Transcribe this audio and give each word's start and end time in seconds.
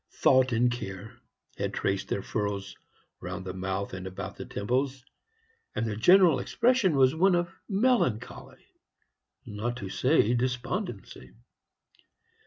Thought 0.13 0.51
and 0.51 0.71
care 0.71 1.17
had 1.59 1.75
traced 1.75 2.07
their 2.07 2.23
furrows 2.23 2.75
round 3.19 3.45
the 3.45 3.53
mouth 3.53 3.93
and 3.93 4.07
about 4.07 4.35
the 4.35 4.47
temples, 4.47 5.05
and 5.75 5.85
the 5.85 5.95
general 5.95 6.39
expression 6.39 6.95
was 6.95 7.13
one 7.13 7.35
of 7.35 7.51
melancholy, 7.69 8.65
not 9.45 9.77
to 9.77 9.89
say 9.89 10.33
despondency. 10.33 11.35